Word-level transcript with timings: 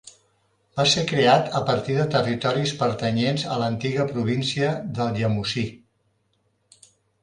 Va 0.79 0.85
ser 0.93 1.03
creat 1.11 1.51
a 1.59 1.61
partir 1.67 1.99
de 1.99 2.07
territoris 2.17 2.75
pertanyents 2.81 3.47
a 3.53 3.61
l'antiga 3.63 4.09
província 4.17 4.75
del 5.01 5.17
Llemosí. 5.23 5.71